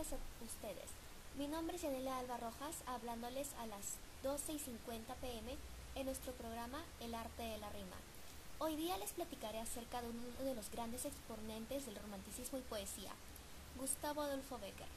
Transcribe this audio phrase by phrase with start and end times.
[0.00, 0.88] a ustedes.
[1.36, 5.54] Mi nombre es Yanela Alba Rojas, hablándoles a las 12 y 50 pm
[5.94, 7.96] en nuestro programa El arte de la rima.
[8.60, 13.12] Hoy día les platicaré acerca de uno de los grandes exponentes del romanticismo y poesía,
[13.78, 14.88] Gustavo Adolfo Becker.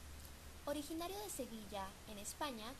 [0.67, 2.71] Originario de Sevilla, en España,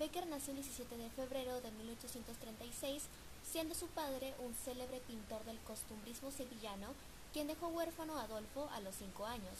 [0.00, 3.04] Becker nació el 17 de febrero de 1836,
[3.48, 6.88] siendo su padre un célebre pintor del costumbrismo sevillano,
[7.32, 9.54] quien dejó huérfano a Adolfo a los 5 años,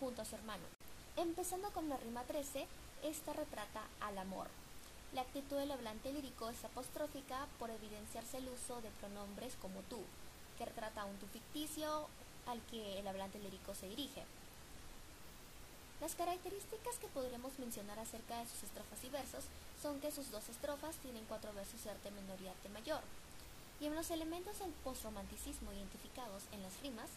[0.00, 0.79] junto a su hermano.
[1.16, 2.66] Empezando con la rima 13,
[3.02, 4.46] esta retrata al amor.
[5.12, 9.98] La actitud del hablante lírico es apostrófica por evidenciarse el uso de pronombres como tú,
[10.56, 12.06] que retrata a un tú ficticio
[12.46, 14.22] al que el hablante lírico se dirige.
[16.00, 19.44] Las características que podremos mencionar acerca de sus estrofas y versos
[19.82, 23.02] son que sus dos estrofas tienen cuatro versos de arte menor y arte mayor.
[23.80, 27.10] Y en los elementos del postromanticismo identificados en las rimas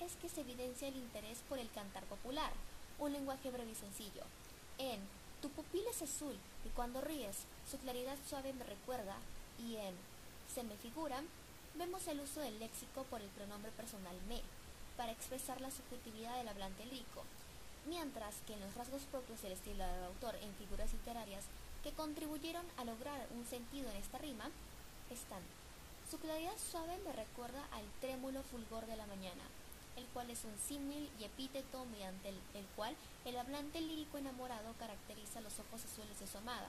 [0.00, 2.52] es que se evidencia el interés por el cantar popular,
[2.98, 4.22] un lenguaje breve y sencillo.
[4.78, 5.00] En
[5.40, 9.16] Tu pupila es azul y cuando ríes su claridad suave me recuerda
[9.58, 9.94] y en
[10.54, 11.26] Se me figuran
[11.74, 14.40] vemos el uso del léxico por el pronombre personal me
[14.96, 17.24] para expresar la subjetividad del hablante lírico,
[17.86, 21.44] mientras que en los rasgos propios del estilo del autor en figuras literarias
[21.82, 24.50] que contribuyeron a lograr un sentido en esta rima
[25.10, 25.42] están
[26.10, 29.42] su claridad suave me recuerda al trémulo fulgor de la mañana,
[29.96, 35.40] el cual es un símil y epíteto mediante el, cual el hablante lírico enamorado caracteriza
[35.40, 36.68] los ojos azules de su amada,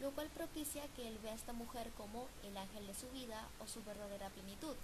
[0.00, 3.48] lo cual propicia que él vea a esta mujer como el ángel de su vida
[3.60, 4.76] o su verdadera plenitud,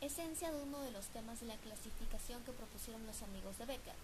[0.00, 3.94] esencia de uno de los temas de la clasificación que propusieron los amigos de Becker,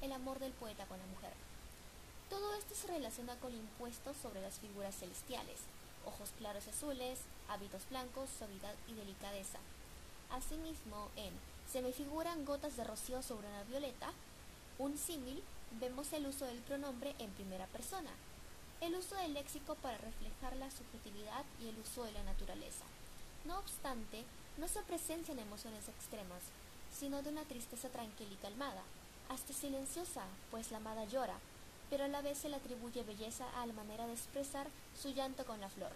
[0.00, 1.32] el amor del poeta con la mujer.
[2.28, 5.60] Todo esto se relaciona con el impuesto sobre las figuras celestiales,
[6.06, 9.58] ojos claros azules, hábitos blancos, suavidad y delicadeza.
[10.30, 11.32] Asimismo, en
[11.72, 14.12] Se me figuran gotas de rocío sobre una violeta,
[14.78, 15.42] un símil,
[15.80, 18.10] vemos el uso del pronombre en primera persona,
[18.82, 22.84] el uso del léxico para reflejar la subjetividad y el uso de la naturaleza.
[23.46, 24.22] No obstante,
[24.58, 26.42] no se presencian emociones extremas,
[26.92, 28.82] sino de una tristeza tranquila y calmada,
[29.30, 31.38] hasta silenciosa, pues la amada llora,
[31.88, 34.66] pero a la vez se le atribuye belleza a la manera de expresar
[35.00, 35.92] su llanto con la flor.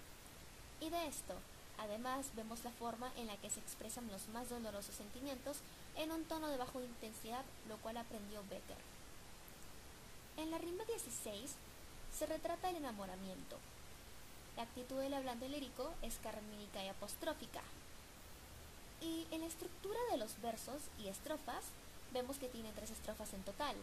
[0.81, 1.35] Y de esto,
[1.79, 5.59] además, vemos la forma en la que se expresan los más dolorosos sentimientos
[5.97, 8.77] en un tono de baja intensidad, lo cual aprendió Becker.
[10.37, 11.55] En la rima 16
[12.17, 13.57] se retrata el enamoramiento.
[14.57, 17.63] La actitud del hablante lírico es carmínica y apostrófica.
[19.01, 21.65] Y en la estructura de los versos y estrofas
[22.13, 23.77] vemos que tiene tres estrofas en total,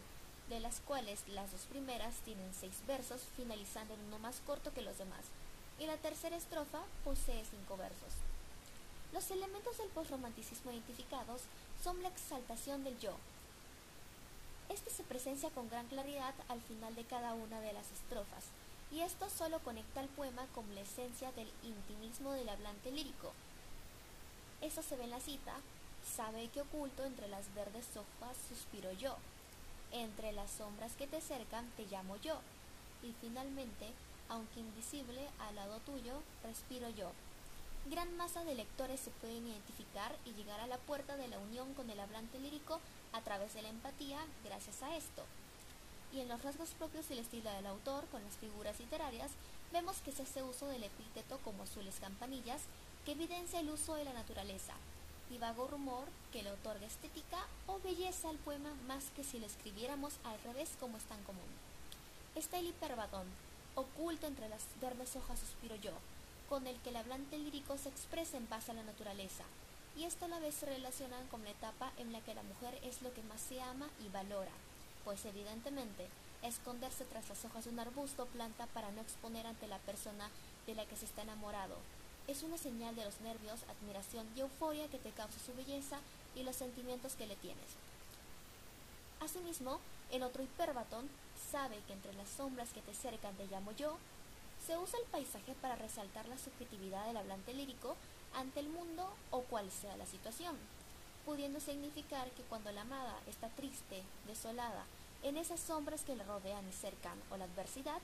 [0.48, 4.82] de las cuales las dos primeras tienen seis versos, finalizando en uno más corto que
[4.82, 5.24] los demás,
[5.78, 8.12] y la tercera estrofa posee cinco versos.
[9.12, 11.42] Los elementos del posromanticismo identificados
[11.82, 13.12] son la exaltación del yo.
[14.68, 18.44] Este se presencia con gran claridad al final de cada una de las estrofas,
[18.90, 23.32] y esto solo conecta el poema con la esencia del intimismo del hablante lírico.
[24.60, 25.54] Esto se ve en la cita,
[26.16, 29.16] sabe que oculto entre las verdes hojas suspiro yo,
[29.92, 32.38] entre las sombras que te cercan te llamo yo,
[33.02, 33.92] y finalmente,
[34.28, 37.10] aunque invisible al lado tuyo, respiro yo.
[37.90, 41.74] Gran masa de lectores se pueden identificar y llegar a la puerta de la unión
[41.74, 42.80] con el hablante lírico
[43.12, 45.22] a través de la empatía gracias a esto.
[46.12, 49.32] Y en los rasgos propios del estilo del autor, con las figuras literarias,
[49.72, 52.62] vemos que se hace uso del epíteto como azules campanillas,
[53.04, 54.74] que evidencia el uso de la naturaleza,
[55.30, 59.46] y vago rumor que le otorga estética o belleza al poema más que si lo
[59.46, 61.42] escribiéramos al revés como es tan común.
[62.34, 63.26] Está el hiperbatón,
[63.74, 65.92] oculto entre las verdes hojas suspiro yo,
[66.48, 69.44] con el que el hablante lírico se expresa en paz a la naturaleza,
[69.96, 72.78] y esto a la vez se relaciona con la etapa en la que la mujer
[72.82, 74.52] es lo que más se ama y valora,
[75.04, 76.06] pues evidentemente
[76.42, 80.28] esconderse tras las hojas de un arbusto planta para no exponer ante la persona
[80.66, 81.76] de la que se está enamorado,
[82.26, 85.98] es una señal de los nervios, admiración y euforia que te causa su belleza
[86.34, 87.76] y los sentimientos que le tienes.
[89.20, 89.78] Asimismo,
[90.10, 91.08] en otro hiperbatón,
[91.50, 93.96] sabe que entre las sombras que te cercan te llamo yo,
[94.66, 97.96] se usa el paisaje para resaltar la subjetividad del hablante lírico
[98.34, 100.56] ante el mundo o cual sea la situación,
[101.24, 104.84] pudiendo significar que cuando la amada está triste, desolada,
[105.22, 108.00] en esas sombras que le rodean y cercan o la adversidad,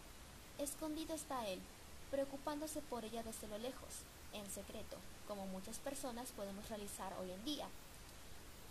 [0.58, 1.60] escondido está él,
[2.10, 4.96] preocupándose por ella desde lo lejos, en secreto,
[5.28, 7.68] como muchas personas podemos realizar hoy en día.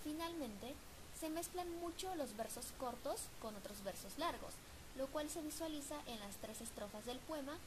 [0.04, 0.74] Finalmente,
[1.20, 4.54] se mezclan mucho los versos cortos con otros versos largos,
[4.98, 7.58] lo cual se visualiza en las tres estrofas del poema,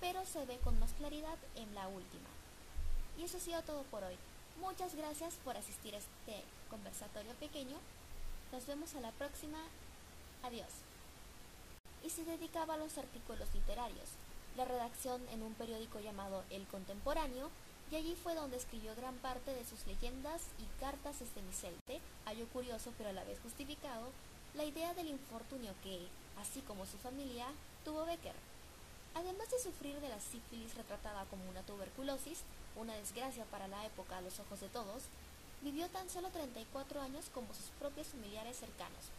[0.00, 2.28] pero se ve con más claridad en la última.
[3.18, 4.16] Y eso ha sido todo por hoy.
[4.60, 7.76] Muchas gracias por asistir a este conversatorio pequeño.
[8.52, 9.58] Nos vemos a la próxima.
[10.42, 10.68] Adiós.
[12.04, 14.10] y se dedicaba a los artículos literarios,
[14.56, 17.50] la redacción en un periódico llamado El Contemporáneo,
[17.90, 22.46] y allí fue donde escribió gran parte de sus leyendas y cartas desde Micelte, hallo
[22.48, 24.10] curioso pero a la vez justificado,
[24.54, 26.08] la idea del infortunio que,
[26.40, 27.46] así como su familia,
[27.84, 28.34] tuvo Becker.
[29.14, 32.42] Además de sufrir de la sífilis retratada como una tuberculosis,
[32.74, 35.04] una desgracia para la época a los ojos de todos,
[35.62, 39.10] vivió tan solo 34 años como sus propios familiares cercanos.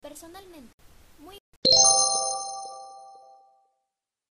[0.00, 0.75] Personalmente,